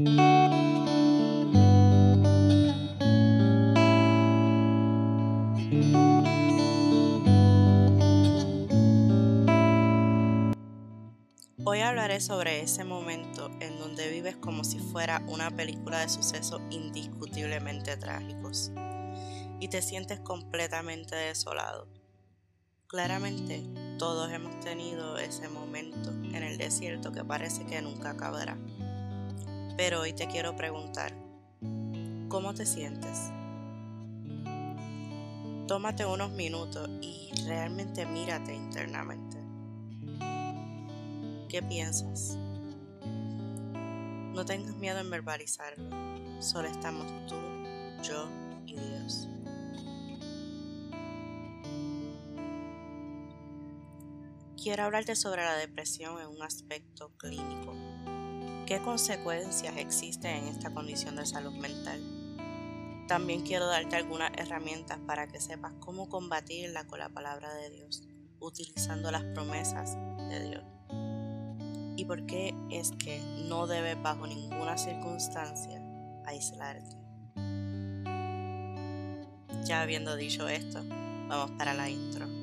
[0.00, 0.06] Hoy
[11.80, 17.96] hablaré sobre ese momento en donde vives como si fuera una película de sucesos indiscutiblemente
[17.96, 18.70] trágicos
[19.58, 21.88] y te sientes completamente desolado.
[22.86, 23.64] Claramente,
[23.98, 28.56] todos hemos tenido ese momento en el desierto que parece que nunca acabará.
[29.78, 31.14] Pero hoy te quiero preguntar,
[32.28, 33.30] ¿cómo te sientes?
[35.68, 39.36] Tómate unos minutos y realmente mírate internamente.
[41.48, 42.36] ¿Qué piensas?
[44.34, 45.88] No tengas miedo en verbalizarlo.
[46.40, 47.36] Solo estamos tú,
[48.02, 48.28] yo
[48.66, 49.28] y Dios.
[54.60, 57.77] Quiero hablarte sobre la depresión en un aspecto clínico.
[58.68, 62.02] ¿Qué consecuencias existen en esta condición de salud mental?
[63.08, 68.02] También quiero darte algunas herramientas para que sepas cómo combatirla con la palabra de Dios,
[68.40, 69.96] utilizando las promesas
[70.28, 70.64] de Dios
[71.96, 75.82] y por qué es que no debes bajo ninguna circunstancia
[76.26, 76.96] aislarte.
[79.64, 80.84] Ya habiendo dicho esto,
[81.26, 82.37] vamos para la intro.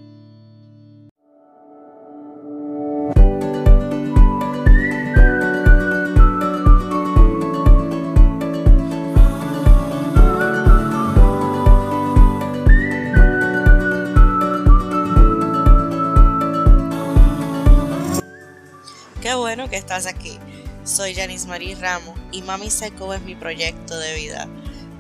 [19.25, 20.37] Qué bueno que estás aquí.
[20.83, 24.47] Soy Janice Marie Ramos y Mami Seco es mi proyecto de vida.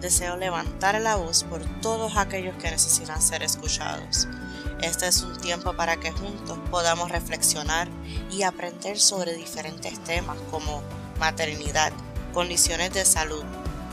[0.01, 4.27] Deseo levantar la voz por todos aquellos que necesitan ser escuchados.
[4.81, 7.87] Este es un tiempo para que juntos podamos reflexionar
[8.31, 10.81] y aprender sobre diferentes temas como
[11.19, 11.93] maternidad,
[12.33, 13.43] condiciones de salud,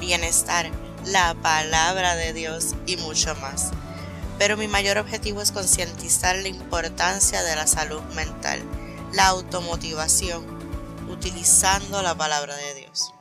[0.01, 0.71] bienestar,
[1.05, 3.73] la palabra de Dios y mucho más.
[4.39, 8.63] Pero mi mayor objetivo es concientizar la importancia de la salud mental
[9.13, 10.47] la automotivación
[11.11, 13.13] utilizando la palabra de Dios.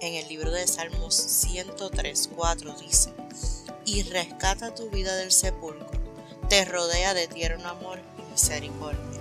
[0.00, 1.16] En el libro de Salmos
[1.46, 3.14] 103.4 dice,
[3.86, 5.90] y rescata tu vida del sepulcro,
[6.50, 9.20] te rodea de tierno amor y misericordia.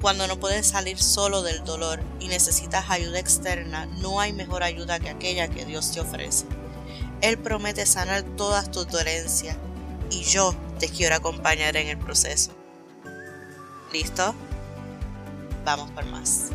[0.00, 4.98] Cuando no puedes salir solo del dolor y necesitas ayuda externa, no hay mejor ayuda
[4.98, 6.46] que aquella que Dios te ofrece.
[7.20, 9.56] Él promete sanar todas tus dolencias
[10.10, 12.50] y yo te quiero acompañar en el proceso.
[13.92, 14.34] ¿Listo?
[15.64, 16.50] Vamos por más.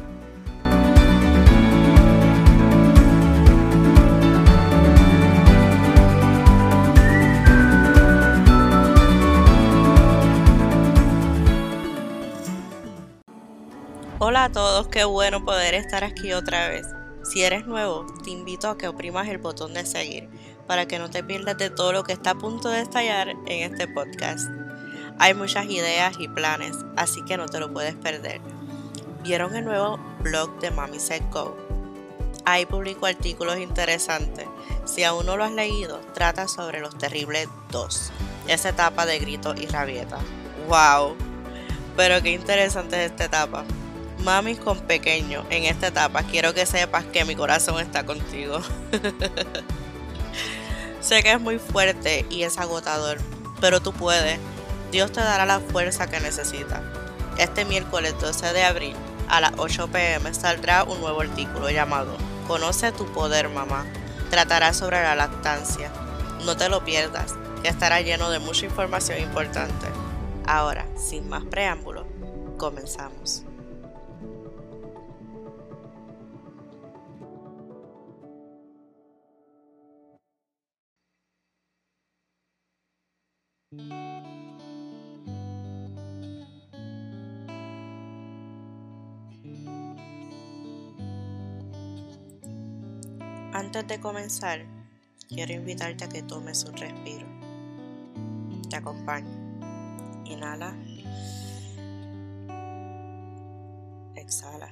[14.18, 16.88] Hola a todos, qué bueno poder estar aquí otra vez.
[17.24, 20.30] Si eres nuevo, te invito a que oprimas el botón de seguir
[20.68, 23.72] para que no te pierdas de todo lo que está a punto de estallar en
[23.72, 24.50] este podcast.
[25.20, 28.42] Hay muchas ideas y planes, así que no te lo puedes perder.
[29.26, 31.58] ¿Vieron el nuevo blog de Mami Said Go?
[32.46, 34.46] Ahí publico artículos interesantes.
[34.86, 38.12] Si aún no lo has leído, trata sobre los terribles dos.
[38.48, 40.20] Esa etapa de grito y rabieta.
[40.68, 41.16] ¡Wow!
[41.98, 43.64] Pero qué interesante es esta etapa.
[44.24, 48.60] Mami con pequeño, en esta etapa quiero que sepas que mi corazón está contigo.
[51.02, 53.18] sé que es muy fuerte y es agotador,
[53.60, 54.38] pero tú puedes.
[54.92, 56.82] Dios te dará la fuerza que necesitas.
[57.40, 58.96] Este miércoles 12 de abril
[59.28, 62.16] a las 8 pm saldrá un nuevo artículo llamado
[62.48, 63.86] Conoce tu poder, mamá.
[64.30, 65.92] Tratará sobre la lactancia.
[66.46, 67.34] No te lo pierdas,
[67.64, 69.88] que estará lleno de mucha información importante.
[70.46, 72.06] Ahora, sin más preámbulos,
[72.58, 73.44] comenzamos.
[93.56, 94.66] Antes de comenzar,
[95.30, 97.26] quiero invitarte a que tomes un respiro.
[98.70, 99.30] Te acompaño.
[100.26, 100.76] Inhala.
[104.18, 104.70] Exhala.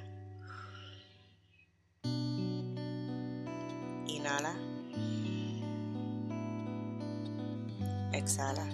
[4.05, 4.53] Inhala.
[8.11, 8.65] Exhala.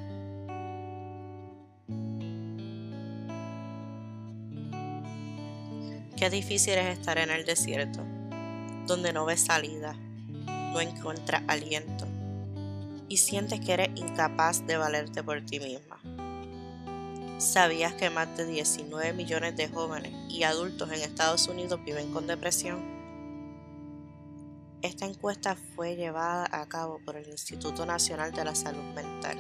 [6.18, 8.09] Qué difícil es estar en el desierto
[8.90, 9.94] donde no ves salida,
[10.74, 12.08] no encuentras aliento
[13.08, 16.00] y sientes que eres incapaz de valerte por ti misma.
[17.38, 22.26] ¿Sabías que más de 19 millones de jóvenes y adultos en Estados Unidos viven con
[22.26, 22.80] depresión?
[24.82, 29.38] Esta encuesta fue llevada a cabo por el Instituto Nacional de la Salud Mental.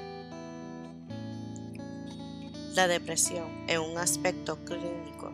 [2.75, 5.33] La depresión, en un aspecto clínico,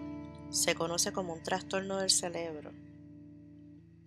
[0.52, 2.72] se conoce como un trastorno del cerebro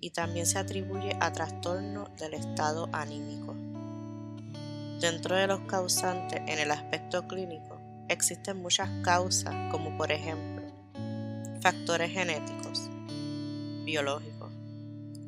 [0.00, 3.54] y también se atribuye a trastorno del estado anímico.
[5.00, 10.58] Dentro de los causantes en el aspecto clínico existen muchas causas como por ejemplo
[11.60, 12.88] factores genéticos,
[13.84, 14.52] biológicos,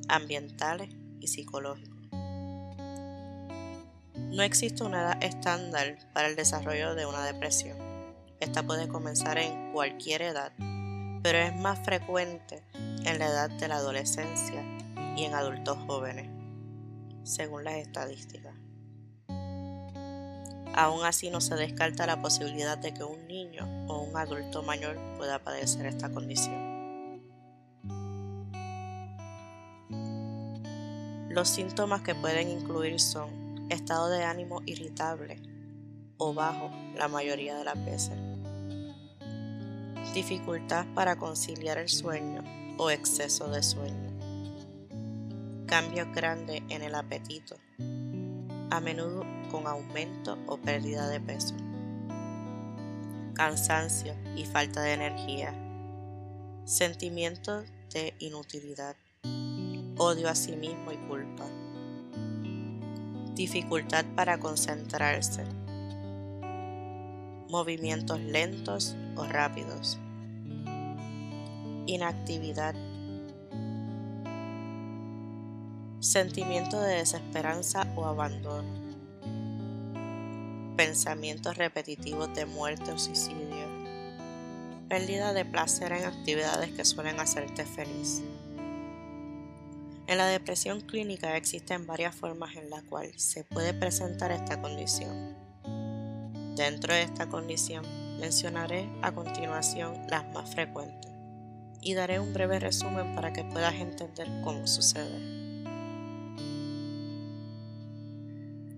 [0.08, 0.90] ambientales
[1.20, 1.98] y psicológicos.
[4.30, 7.76] No existe una edad estándar para el desarrollo de una depresión.
[8.38, 10.52] Esta puede comenzar en cualquier edad,
[11.22, 14.62] pero es más frecuente en la edad de la adolescencia
[15.16, 16.28] y en adultos jóvenes,
[17.24, 18.54] según las estadísticas.
[20.72, 24.96] Aún así no se descarta la posibilidad de que un niño o un adulto mayor
[25.16, 26.80] pueda padecer esta condición.
[31.28, 35.40] Los síntomas que pueden incluir son estado de ánimo irritable
[36.18, 38.18] o bajo la mayoría de las veces,
[40.14, 42.42] dificultad para conciliar el sueño
[42.78, 44.10] o exceso de sueño,
[45.66, 47.56] cambios grandes en el apetito,
[48.70, 51.54] a menudo con aumento o pérdida de peso,
[53.34, 55.54] cansancio y falta de energía,
[56.64, 58.96] sentimientos de inutilidad,
[59.96, 61.44] odio a sí mismo y culpa,
[63.34, 65.44] dificultad para concentrarse,
[67.48, 68.96] movimientos lentos
[69.28, 69.98] rápidos,
[71.86, 72.74] inactividad,
[76.00, 78.68] sentimiento de desesperanza o abandono,
[80.76, 83.68] pensamientos repetitivos de muerte o suicidio,
[84.88, 88.22] pérdida de placer en actividades que suelen hacerte feliz.
[90.06, 95.36] En la depresión clínica existen varias formas en las cuales se puede presentar esta condición.
[96.56, 101.10] Dentro de esta condición mencionaré a continuación las más frecuentes
[101.80, 105.18] y daré un breve resumen para que puedas entender cómo sucede.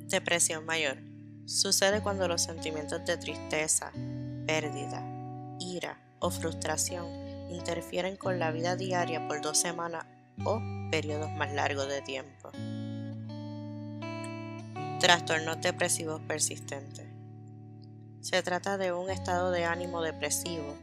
[0.08, 0.98] Depresión mayor.
[1.46, 3.90] Sucede cuando los sentimientos de tristeza,
[4.46, 5.02] pérdida,
[5.58, 7.06] ira o frustración
[7.50, 10.06] interfieren con la vida diaria por dos semanas
[10.44, 10.60] o
[10.90, 12.50] periodos más largos de tiempo.
[15.00, 17.11] Trastornos depresivos persistentes.
[18.22, 20.76] Se trata de un estado de ánimo depresivo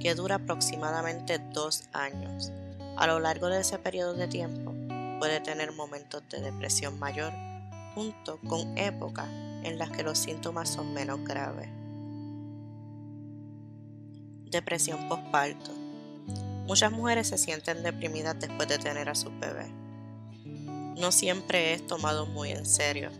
[0.00, 2.50] que dura aproximadamente dos años.
[2.96, 4.72] A lo largo de ese periodo de tiempo
[5.18, 7.34] puede tener momentos de depresión mayor
[7.94, 9.28] junto con épocas
[9.62, 11.68] en las que los síntomas son menos graves.
[14.50, 15.72] Depresión postparto.
[16.66, 19.66] Muchas mujeres se sienten deprimidas después de tener a su bebé.
[20.98, 23.10] No siempre es tomado muy en serio,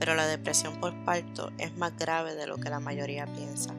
[0.00, 3.74] pero la depresión postparto es más grave de lo que la mayoría piensa.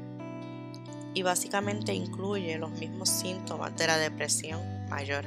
[1.15, 5.25] Y básicamente incluye los mismos síntomas de la depresión mayor.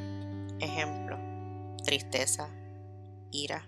[0.60, 1.18] Ejemplo,
[1.82, 2.48] tristeza,
[3.32, 3.66] ira,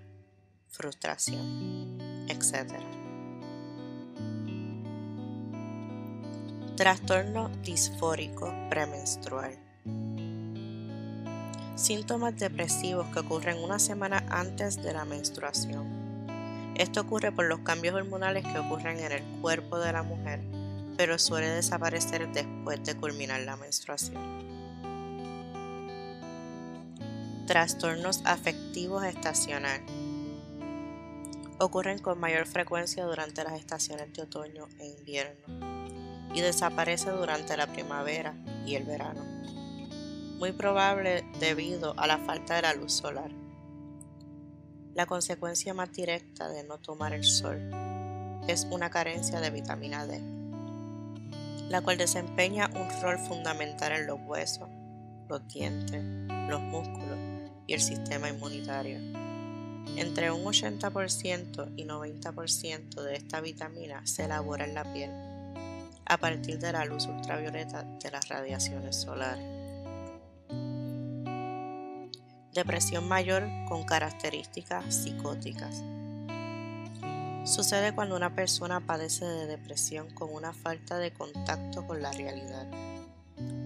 [0.69, 2.79] frustración, etc.
[6.77, 9.59] Trastorno disfórico premenstrual.
[11.75, 16.06] Síntomas depresivos que ocurren una semana antes de la menstruación.
[16.79, 20.41] Esto ocurre por los cambios hormonales que ocurren en el cuerpo de la mujer,
[20.99, 24.23] pero suele desaparecer después de culminar la menstruación.
[27.47, 29.91] Trastornos afectivos estacionales
[31.59, 35.47] ocurren con mayor frecuencia durante las estaciones de otoño e invierno
[36.35, 38.35] y desaparece durante la primavera
[38.67, 39.25] y el verano,
[40.39, 43.46] muy probable debido a la falta de la luz solar.
[44.97, 47.71] La consecuencia más directa de no tomar el sol
[48.49, 50.23] es una carencia de vitamina D,
[51.69, 54.71] la cual desempeña un rol fundamental en los huesos,
[55.29, 56.03] los dientes,
[56.49, 57.19] los músculos
[57.67, 58.97] y el sistema inmunitario.
[59.99, 65.11] Entre un 80% y 90% de esta vitamina se elabora en la piel
[66.07, 69.56] a partir de la luz ultravioleta de las radiaciones solares.
[72.57, 75.83] Depresión mayor con características psicóticas.
[77.45, 82.67] Sucede cuando una persona padece de depresión con una falta de contacto con la realidad.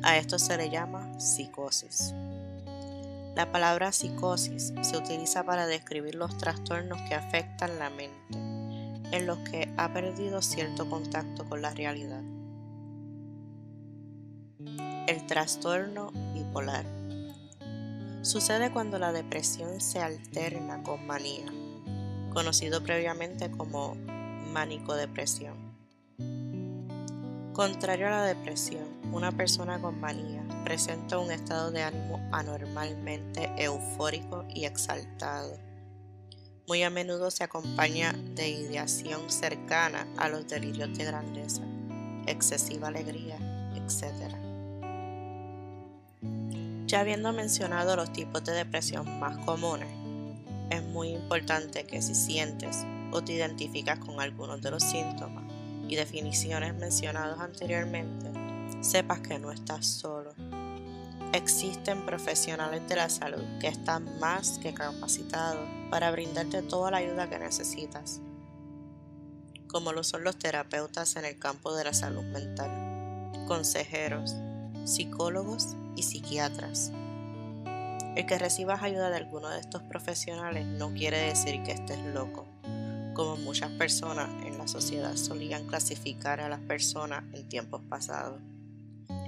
[0.03, 2.13] A esto se le llama psicosis.
[3.37, 8.37] La palabra psicosis se utiliza para describir los trastornos que afectan la mente,
[9.17, 12.25] en los que ha perdido cierto contacto con la realidad.
[15.07, 17.00] El trastorno bipolar.
[18.23, 21.47] Sucede cuando la depresión se alterna con manía,
[22.35, 23.95] conocido previamente como
[24.53, 25.57] manicodepresión.
[27.55, 34.45] Contrario a la depresión, una persona con manía presenta un estado de ánimo anormalmente eufórico
[34.51, 35.57] y exaltado.
[36.69, 41.63] Muy a menudo se acompaña de ideación cercana a los delirios de grandeza,
[42.27, 43.39] excesiva alegría,
[43.75, 44.50] etc.
[46.91, 49.87] Ya habiendo mencionado los tipos de depresión más comunes,
[50.71, 55.45] es muy importante que si sientes o te identificas con algunos de los síntomas
[55.87, 58.33] y definiciones mencionados anteriormente,
[58.81, 60.35] sepas que no estás solo.
[61.33, 67.31] Existen profesionales de la salud que están más que capacitados para brindarte toda la ayuda
[67.31, 68.21] que necesitas,
[69.69, 74.35] como lo son los terapeutas en el campo de la salud mental, consejeros,
[74.85, 76.93] psicólogos psiquiatras.
[78.17, 82.45] El que recibas ayuda de alguno de estos profesionales no quiere decir que estés loco,
[83.15, 88.41] como muchas personas en la sociedad solían clasificar a las personas en tiempos pasados.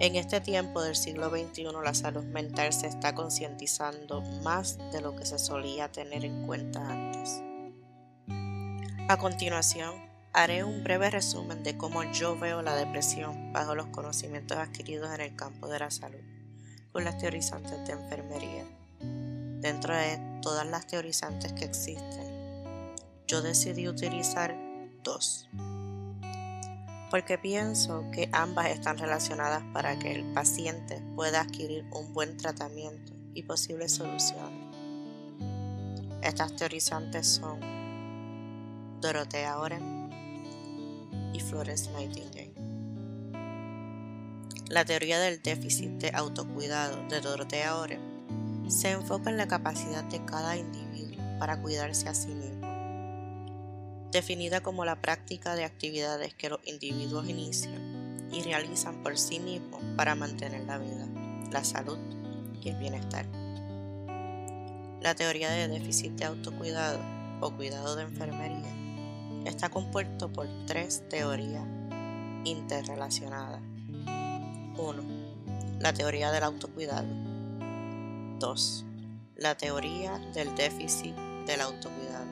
[0.01, 5.15] En este tiempo del siglo XXI la salud mental se está concientizando más de lo
[5.15, 7.41] que se solía tener en cuenta antes.
[9.09, 9.95] A continuación,
[10.33, 15.21] haré un breve resumen de cómo yo veo la depresión bajo los conocimientos adquiridos en
[15.21, 16.32] el campo de la salud
[16.93, 18.65] con las teorizantes de enfermería.
[19.61, 22.95] Dentro de todas las teorizantes que existen,
[23.27, 24.57] yo decidí utilizar
[25.03, 25.49] dos
[27.13, 33.13] porque pienso que ambas están relacionadas para que el paciente pueda adquirir un buen tratamiento
[33.35, 34.75] y posibles soluciones.
[36.23, 37.61] Estas teorizantes son
[39.03, 40.09] Dorothea Oren
[41.35, 42.52] y Florence Nightingale.
[44.73, 48.01] La teoría del déficit de autocuidado de Dorothea Oren
[48.69, 52.73] se enfoca en la capacidad de cada individuo para cuidarse a sí mismo
[54.11, 59.83] definida como la práctica de actividades que los individuos inician y realizan por sí mismos
[59.95, 61.07] para mantener la vida,
[61.51, 61.99] la salud
[62.63, 63.27] y el bienestar.
[65.03, 66.99] La teoría de déficit de autocuidado
[67.43, 68.73] o cuidado de enfermería
[69.45, 71.67] está compuesto por tres teorías
[72.45, 73.72] interrelacionadas.
[74.83, 75.03] 1.
[75.79, 77.07] La teoría del autocuidado.
[78.41, 78.85] 2.
[79.37, 81.15] La teoría del déficit
[81.47, 82.27] del autocuidado.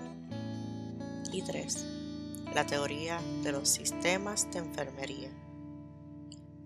[1.33, 1.87] Y 3.
[2.53, 5.31] La teoría de los sistemas de enfermería.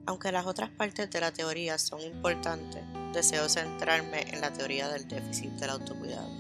[0.06, 5.06] Aunque las otras partes de la teoría son importantes, deseo centrarme en la teoría del
[5.06, 6.30] déficit del autocuidado.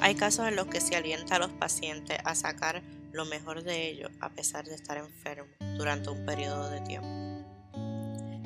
[0.00, 2.82] Hay casos en los que se alienta a los pacientes a sacar
[3.12, 7.29] lo mejor de ellos a pesar de estar enfermos durante un periodo de tiempo.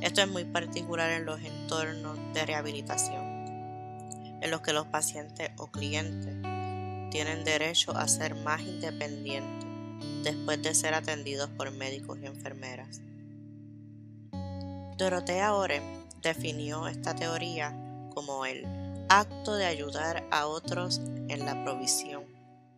[0.04, 3.24] Esto es muy particular en los entornos de rehabilitación,
[4.42, 6.36] en los que los pacientes o clientes
[7.10, 9.66] tienen derecho a ser más independientes
[10.22, 13.00] después de ser atendidos por médicos y enfermeras.
[14.98, 17.74] Dorotea Oren definió esta teoría
[18.12, 18.66] como el
[19.08, 22.24] acto de ayudar a otros en la provisión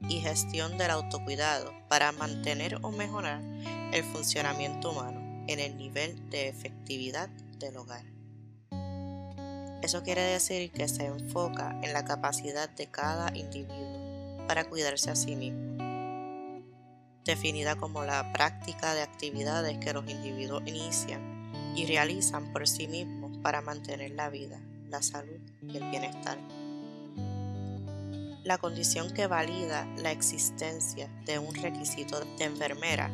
[0.08, 3.42] y gestión del autocuidado para mantener o mejorar
[3.92, 8.04] el funcionamiento humano en el nivel de efectividad del hogar.
[9.82, 15.16] Eso quiere decir que se enfoca en la capacidad de cada individuo para cuidarse a
[15.16, 15.76] sí mismo,
[17.24, 23.36] definida como la práctica de actividades que los individuos inician y realizan por sí mismos
[23.38, 26.38] para mantener la vida, la salud y el bienestar.
[28.44, 33.10] La condición que valida la existencia de un requisito de enfermera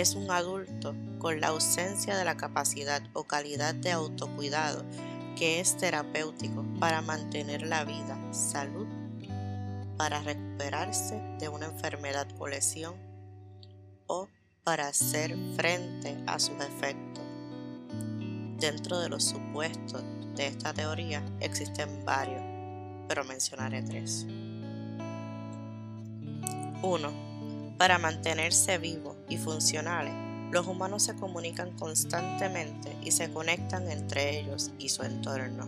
[0.00, 4.82] es un adulto con la ausencia de la capacidad o calidad de autocuidado
[5.36, 8.86] que es terapéutico para mantener la vida, salud
[9.98, 12.94] para recuperarse de una enfermedad o lesión
[14.06, 14.28] o
[14.64, 17.24] para hacer frente a sus efectos.
[18.58, 20.02] Dentro de los supuestos
[20.34, 22.42] de esta teoría existen varios,
[23.06, 24.26] pero mencionaré tres.
[26.82, 27.29] 1.
[27.80, 30.12] Para mantenerse vivos y funcionales,
[30.52, 35.66] los humanos se comunican constantemente y se conectan entre ellos y su entorno.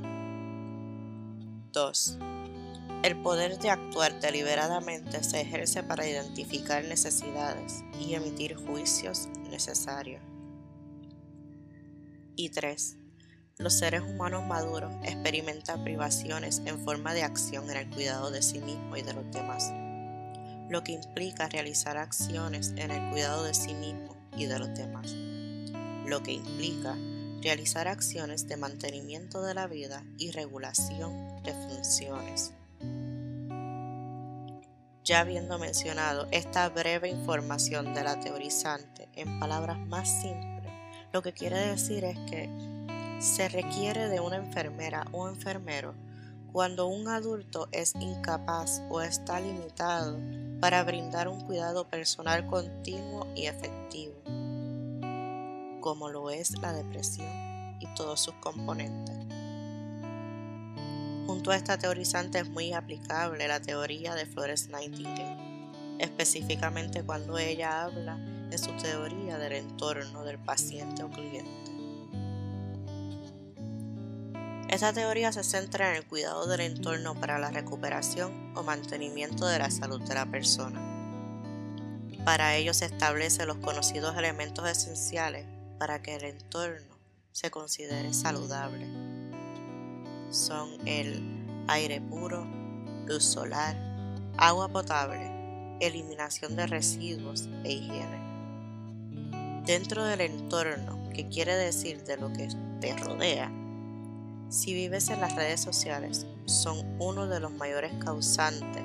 [1.72, 2.18] 2.
[3.02, 10.20] El poder de actuar deliberadamente se ejerce para identificar necesidades y emitir juicios necesarios.
[12.36, 12.98] Y 3.
[13.56, 18.58] Los seres humanos maduros experimentan privaciones en forma de acción en el cuidado de sí
[18.58, 19.72] mismo y de los demás,
[20.72, 25.12] lo que implica realizar acciones en el cuidado de sí mismo y de los demás,
[26.06, 26.96] lo que implica
[27.42, 32.54] realizar acciones de mantenimiento de la vida y regulación de funciones.
[35.04, 40.72] Ya habiendo mencionado esta breve información de la teorizante en palabras más simples,
[41.12, 42.48] lo que quiere decir es que
[43.20, 45.94] se requiere de una enfermera o enfermero
[46.52, 50.18] cuando un adulto es incapaz o está limitado
[50.60, 54.14] para brindar un cuidado personal continuo y efectivo,
[55.80, 57.26] como lo es la depresión
[57.80, 59.16] y todos sus componentes.
[61.26, 65.38] Junto a esta teorizante es muy aplicable la teoría de Flores Nightingale,
[65.98, 68.18] específicamente cuando ella habla
[68.50, 71.81] en su teoría del entorno del paciente o cliente.
[74.72, 79.58] Esta teoría se centra en el cuidado del entorno para la recuperación o mantenimiento de
[79.58, 80.80] la salud de la persona.
[82.24, 85.44] Para ello se establecen los conocidos elementos esenciales
[85.78, 86.96] para que el entorno
[87.32, 88.86] se considere saludable.
[90.30, 91.22] Son el
[91.68, 92.46] aire puro,
[93.04, 93.76] luz solar,
[94.38, 98.22] agua potable, eliminación de residuos e higiene.
[99.66, 102.48] Dentro del entorno, que quiere decir de lo que
[102.80, 103.52] te rodea,
[104.52, 108.82] si vives en las redes sociales, son uno de los mayores causantes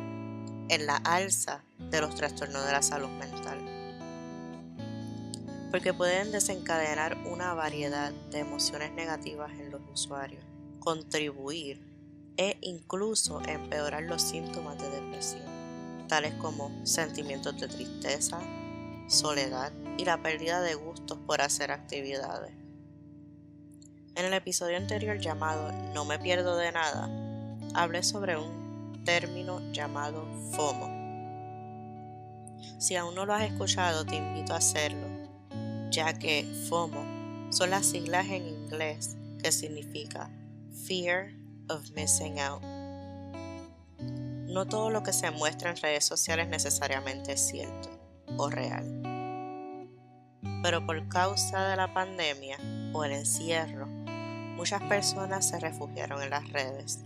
[0.69, 3.59] en la alza de los trastornos de la salud mental,
[5.69, 10.43] porque pueden desencadenar una variedad de emociones negativas en los usuarios,
[10.79, 11.81] contribuir
[12.38, 18.39] e incluso empeorar los síntomas de depresión, tales como sentimientos de tristeza,
[19.09, 22.66] soledad y la pérdida de gustos por hacer actividades.
[24.17, 27.07] En el episodio anterior llamado No me pierdo de nada,
[27.75, 30.89] hablé sobre un término llamado FOMO.
[32.79, 35.05] Si aún no lo has escuchado, te invito a hacerlo,
[35.91, 40.31] ya que FOMO son las siglas en inglés que significa
[40.88, 41.33] Fear
[41.69, 42.63] of Missing Out.
[44.47, 47.89] No todo lo que se muestra en redes sociales necesariamente es cierto
[48.36, 48.84] o real.
[50.63, 52.58] Pero por causa de la pandemia
[52.93, 53.96] o el encierro,
[54.58, 57.06] muchas personas se refugiaron en las redes.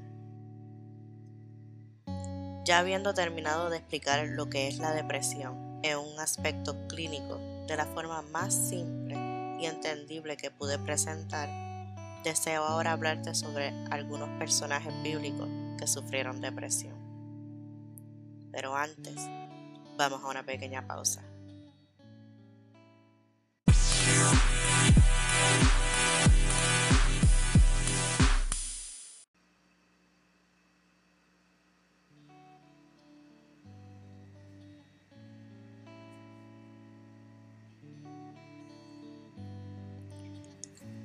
[2.64, 7.76] Ya habiendo terminado de explicar lo que es la depresión en un aspecto clínico de
[7.76, 9.16] la forma más simple
[9.60, 11.50] y entendible que pude presentar,
[12.24, 16.96] deseo ahora hablarte sobre algunos personajes bíblicos que sufrieron depresión.
[18.54, 19.28] Pero antes,
[19.98, 21.22] vamos a una pequeña pausa.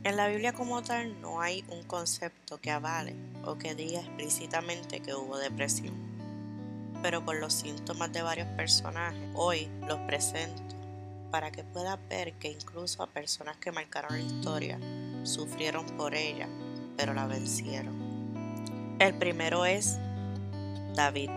[0.07, 5.01] En la Biblia como tal no hay un concepto que avale o que diga explícitamente
[5.01, 5.95] que hubo depresión,
[7.03, 10.63] pero por los síntomas de varios personajes hoy los presento
[11.33, 14.79] para que puedas ver que incluso a personas que marcaron la historia
[15.25, 16.47] sufrieron por ella,
[16.97, 18.97] pero la vencieron.
[19.01, 19.99] El primero es
[20.95, 21.31] David.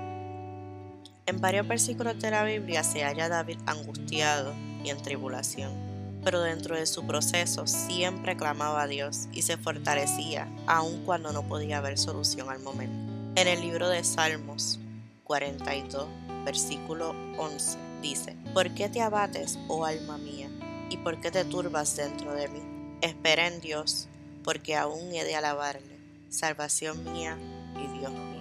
[1.25, 4.53] En varios versículos de la Biblia se halla David angustiado
[4.83, 5.88] y en tribulación
[6.23, 11.43] pero dentro de su proceso siempre clamaba a Dios y se fortalecía, aun cuando no
[11.43, 13.13] podía haber solución al momento.
[13.35, 14.79] En el libro de Salmos
[15.23, 16.07] 42,
[16.45, 20.49] versículo 11, dice, ¿Por qué te abates, oh alma mía?
[20.89, 22.61] ¿Y por qué te turbas dentro de mí?
[23.01, 24.07] Espera en Dios,
[24.43, 27.37] porque aún he de alabarle, salvación mía
[27.75, 28.39] y Dios mío.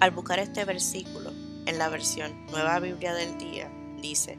[0.00, 1.32] Al buscar este versículo
[1.66, 3.70] en la versión Nueva Biblia del Día,
[4.00, 4.38] dice,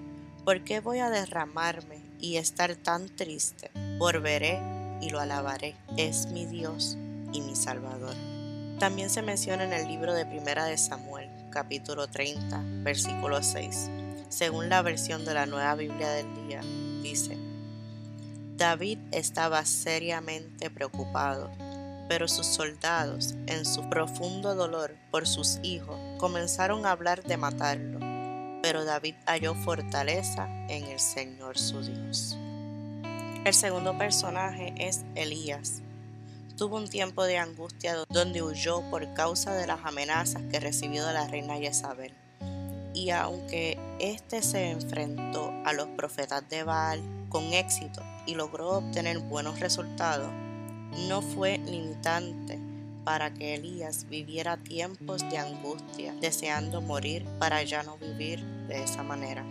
[0.50, 3.70] ¿Por qué voy a derramarme y estar tan triste?
[4.00, 4.60] Volveré
[5.00, 5.76] y lo alabaré.
[5.96, 6.98] Es mi Dios
[7.32, 8.16] y mi Salvador.
[8.80, 13.92] También se menciona en el libro de Primera de Samuel, capítulo 30, versículo 6.
[14.30, 16.62] Según la versión de la Nueva Biblia del Día,
[17.04, 17.38] dice,
[18.58, 21.52] David estaba seriamente preocupado,
[22.08, 28.09] pero sus soldados, en su profundo dolor por sus hijos, comenzaron a hablar de matarlo
[28.62, 32.38] pero David halló fortaleza en el Señor su Dios.
[33.46, 35.82] El segundo personaje es Elías.
[36.58, 41.14] Tuvo un tiempo de angustia donde huyó por causa de las amenazas que recibió de
[41.14, 42.14] la reina Jezabel.
[42.94, 49.20] Y aunque éste se enfrentó a los profetas de Baal con éxito y logró obtener
[49.20, 50.30] buenos resultados,
[51.08, 52.60] no fue limitante
[53.10, 59.02] para que Elías viviera tiempos de angustia, deseando morir para ya no vivir de esa
[59.02, 59.44] manera.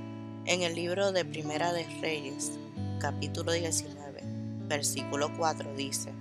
[0.45, 2.53] En el libro de Primera de Reyes,
[3.01, 4.21] capítulo 19,
[4.69, 6.13] versículo 4 dice,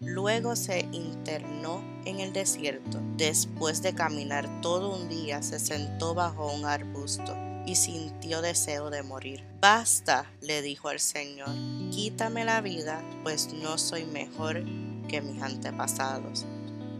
[0.00, 2.98] Luego se internó en el desierto.
[3.16, 7.32] Después de caminar todo un día, se sentó bajo un arbusto
[7.64, 9.44] y sintió deseo de morir.
[9.60, 11.50] Basta, le dijo al Señor,
[11.92, 14.64] quítame la vida, pues no soy mejor
[15.10, 16.46] que mis antepasados.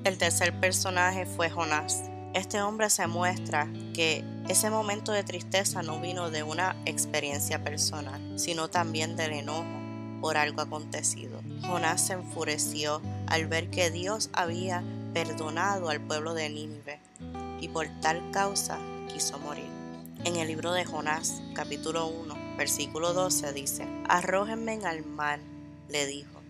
[0.03, 2.03] El tercer personaje fue Jonás.
[2.35, 8.21] Este hombre se muestra que ese momento de tristeza no vino de una experiencia personal,
[8.39, 9.65] sino también del enojo
[10.21, 11.41] por algo acontecido.
[11.63, 14.83] Jonás se enfureció al ver que Dios había
[15.15, 17.01] perdonado al pueblo de Nínive
[17.61, 18.79] y por tal causa
[19.13, 19.69] quiso morir.
[20.25, 25.41] En el libro de Jonás, capítulo 1, versículo 12 dice, Arrójenme al mar,
[25.89, 26.41] le dijo,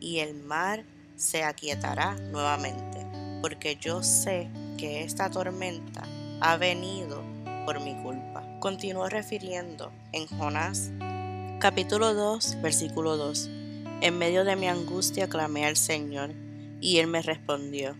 [0.00, 0.84] y el mar
[1.18, 3.04] se aquietará nuevamente,
[3.42, 6.04] porque yo sé que esta tormenta
[6.40, 7.22] ha venido
[7.66, 8.44] por mi culpa.
[8.60, 10.92] Continuó refiriendo en Jonás
[11.58, 13.50] Capítulo 2, versículo 2.
[14.00, 16.30] En medio de mi angustia clamé al Señor,
[16.80, 17.96] y Él me respondió.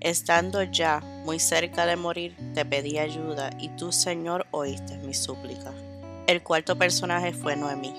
[0.00, 5.74] Estando ya muy cerca de morir, te pedí ayuda, y tú, Señor, oíste mi súplica.
[6.26, 7.92] El cuarto personaje fue Noemí.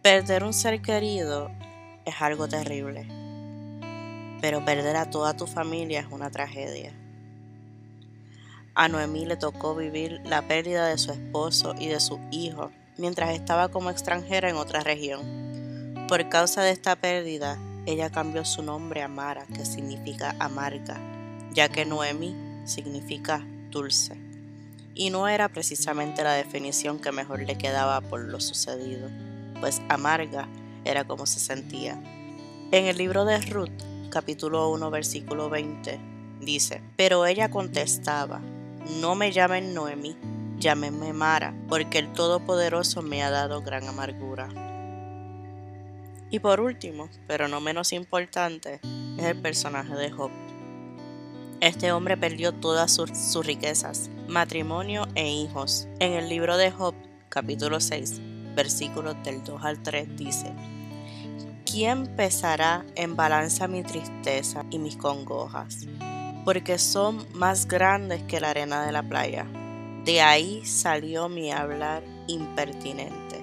[0.00, 1.50] Perder un ser querido
[2.06, 3.06] es algo terrible,
[4.40, 6.92] pero perder a toda tu familia es una tragedia.
[8.74, 13.30] A Noemí le tocó vivir la pérdida de su esposo y de su hijo mientras
[13.30, 16.06] estaba como extranjera en otra región.
[16.08, 20.98] Por causa de esta pérdida, ella cambió su nombre a Mara, que significa amarga,
[21.52, 24.16] ya que Noemi significa dulce.
[24.94, 29.08] Y no era precisamente la definición que mejor le quedaba por lo sucedido,
[29.60, 30.48] pues amarga
[30.84, 31.94] era como se sentía.
[32.70, 33.70] En el libro de Ruth,
[34.10, 35.98] capítulo 1, versículo 20,
[36.40, 38.40] dice, pero ella contestaba,
[39.00, 40.16] no me llamen Noemi,
[40.58, 44.48] llámenme Mara, porque el Todopoderoso me ha dado gran amargura.
[46.28, 48.80] Y por último, pero no menos importante,
[49.16, 50.30] es el personaje de Job.
[51.60, 55.88] Este hombre perdió todas sus, sus, riquezas, matrimonio e hijos.
[55.98, 56.94] En el libro de Job,
[57.28, 58.20] capítulo 6,
[58.54, 60.52] versículos del 2 al 3, dice,
[61.70, 65.86] ¿Quién pesará en balanza mi tristeza y mis congojas?
[66.44, 69.46] Porque son más grandes que la arena de la playa.
[70.04, 73.40] De ahí salió mi hablar impertinente.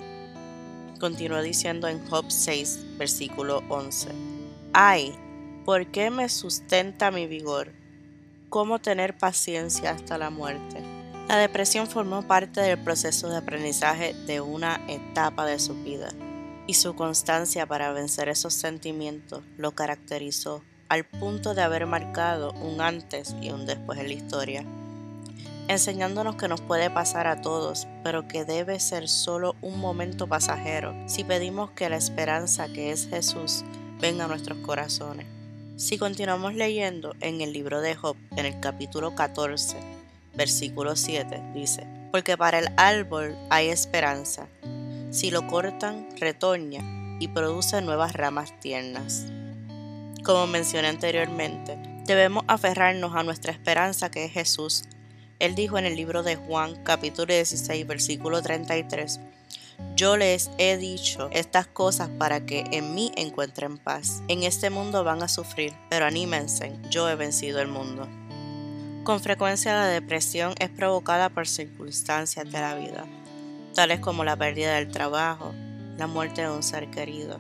[0.99, 4.09] Continuó diciendo en Job 6, versículo 11.
[4.73, 5.15] Ay,
[5.63, 7.71] ¿por qué me sustenta mi vigor?
[8.49, 10.83] ¿Cómo tener paciencia hasta la muerte?
[11.29, 16.09] La depresión formó parte del proceso de aprendizaje de una etapa de su vida
[16.67, 22.81] y su constancia para vencer esos sentimientos lo caracterizó al punto de haber marcado un
[22.81, 24.65] antes y un después en la historia
[25.67, 30.95] enseñándonos que nos puede pasar a todos, pero que debe ser solo un momento pasajero
[31.07, 33.63] si pedimos que la esperanza que es Jesús
[33.99, 35.25] venga a nuestros corazones.
[35.75, 39.77] Si continuamos leyendo en el libro de Job, en el capítulo 14,
[40.35, 44.47] versículo 7, dice, porque para el árbol hay esperanza,
[45.17, 46.83] si lo cortan, retoña
[47.19, 49.25] y produce nuevas ramas tiernas.
[50.23, 51.75] Como mencioné anteriormente,
[52.05, 54.83] debemos aferrarnos a nuestra esperanza que es Jesús,
[55.39, 59.19] él dijo en el libro de Juan capítulo 16 versículo 33,
[59.95, 64.21] yo les he dicho estas cosas para que en mí encuentren paz.
[64.27, 68.07] En este mundo van a sufrir, pero anímense, yo he vencido el mundo.
[69.03, 73.05] Con frecuencia la depresión es provocada por circunstancias de la vida,
[73.77, 75.53] tales como la pérdida del trabajo,
[75.99, 77.37] la muerte de un ser querido,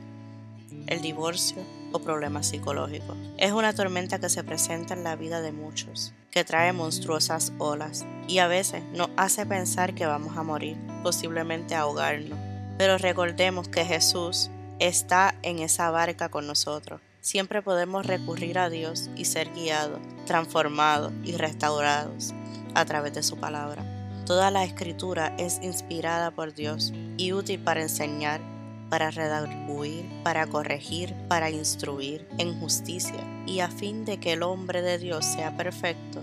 [0.85, 1.57] el divorcio
[1.91, 3.17] o problemas psicológicos.
[3.39, 8.05] Es una tormenta que se presenta en la vida de muchos, que trae monstruosas olas
[8.27, 12.37] y a veces nos hace pensar que vamos a morir, posiblemente ahogarnos.
[12.77, 17.01] Pero recordemos que Jesús está en esa barca con nosotros.
[17.19, 22.35] Siempre podemos recurrir a Dios y ser guiados, transformados y restaurados
[22.75, 23.96] a través de su palabra.
[24.27, 28.41] Toda la escritura es inspirada por Dios y útil para enseñar,
[28.89, 34.81] para redarguir, para corregir, para instruir en justicia, y a fin de que el hombre
[34.81, 36.21] de Dios sea perfecto,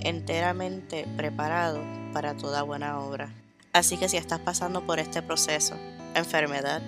[0.00, 1.80] enteramente preparado
[2.14, 3.30] para toda buena obra.
[3.74, 5.74] Así que si estás pasando por este proceso,
[6.14, 6.80] enfermedad,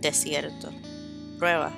[0.00, 0.70] desierto,
[1.40, 1.72] prueba,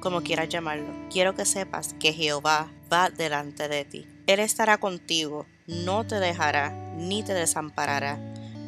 [0.00, 4.06] como quieras llamarlo, quiero que sepas que Jehová va delante de ti.
[4.28, 8.18] Él estará contigo, no te dejará ni te desamparará.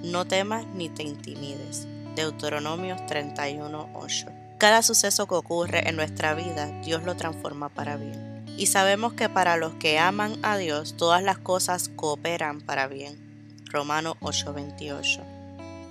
[0.03, 1.87] No temas ni te intimides.
[2.17, 4.57] Deuteronomio 31:8.
[4.57, 8.43] Cada suceso que ocurre en nuestra vida, Dios lo transforma para bien.
[8.57, 13.19] Y sabemos que para los que aman a Dios, todas las cosas cooperan para bien.
[13.67, 15.21] Romano 8:28.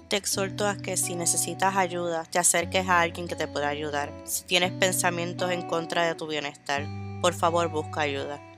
[0.08, 4.12] Te exhorto a que si necesitas ayuda, te acerques a alguien que te pueda ayudar.
[4.25, 6.88] Si tienes pensamientos en contra de tu bienestar,
[7.21, 8.48] por favor busca ayuda.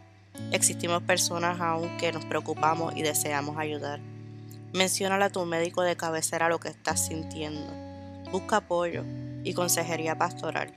[0.52, 4.00] Existimos personas aún que nos preocupamos y deseamos ayudar.
[4.74, 7.72] Menciónale a tu médico de cabecera lo que estás sintiendo.
[8.32, 9.04] Busca apoyo
[9.44, 10.74] y consejería pastoral.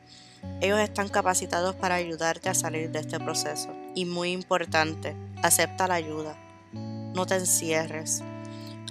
[0.61, 3.71] Ellos están capacitados para ayudarte a salir de este proceso.
[3.95, 6.37] Y muy importante, acepta la ayuda.
[6.73, 8.23] No te encierres.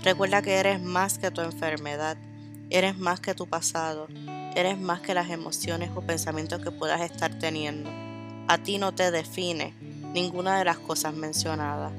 [0.04, 2.18] Recuerda que eres más que tu enfermedad,
[2.70, 4.08] eres más que tu pasado,
[4.56, 7.90] eres más que las emociones o pensamientos que puedas estar teniendo.
[8.48, 9.74] A ti no te define
[10.14, 11.92] ninguna de las cosas mencionadas.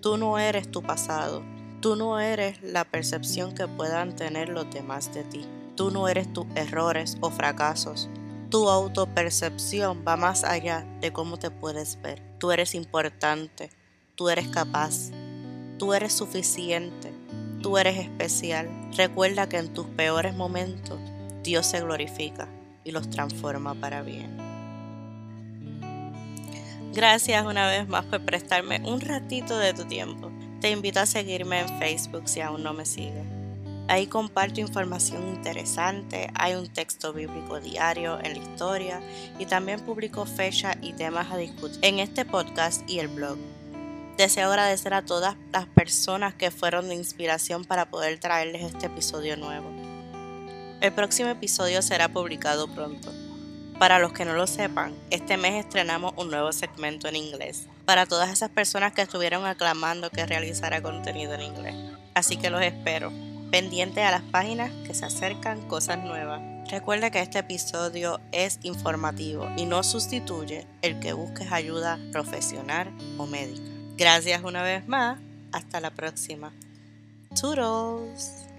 [0.00, 1.42] Tú no eres tu pasado,
[1.80, 5.44] tú no eres la percepción que puedan tener los demás de ti.
[5.76, 8.08] Tú no eres tus errores o fracasos.
[8.50, 12.22] Tu autopercepción va más allá de cómo te puedes ver.
[12.38, 13.70] Tú eres importante,
[14.14, 15.10] tú eres capaz,
[15.78, 17.12] tú eres suficiente,
[17.62, 18.70] Tú eres especial.
[18.96, 20.98] Recuerda que en tus peores momentos
[21.42, 22.48] Dios se glorifica
[22.84, 24.49] y los transforma para bien.
[26.92, 30.32] Gracias una vez más por prestarme un ratito de tu tiempo.
[30.60, 33.24] Te invito a seguirme en Facebook si aún no me sigues.
[33.86, 39.00] Ahí comparto información interesante, hay un texto bíblico diario en la historia
[39.38, 43.38] y también publico fechas y temas a discutir en este podcast y el blog.
[44.16, 49.36] Deseo agradecer a todas las personas que fueron de inspiración para poder traerles este episodio
[49.36, 49.70] nuevo.
[50.80, 53.12] El próximo episodio será publicado pronto.
[53.80, 58.04] Para los que no lo sepan, este mes estrenamos un nuevo segmento en inglés, para
[58.04, 61.74] todas esas personas que estuvieron aclamando que realizara contenido en inglés.
[62.12, 63.10] Así que los espero,
[63.50, 66.42] pendiente a las páginas que se acercan cosas nuevas.
[66.70, 73.24] Recuerda que este episodio es informativo y no sustituye el que busques ayuda profesional o
[73.26, 73.62] médica.
[73.96, 75.18] Gracias una vez más.
[75.52, 76.52] Hasta la próxima.
[77.34, 78.49] Toodles.